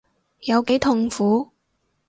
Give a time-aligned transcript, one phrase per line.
[0.45, 1.51] 有幾痛苦